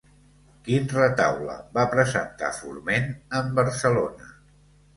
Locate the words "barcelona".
3.63-4.35